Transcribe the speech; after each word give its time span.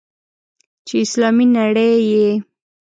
چې 0.87 0.95
اسلامي 1.05 1.45
نړۍ 1.57 1.91
یې. 2.11 2.27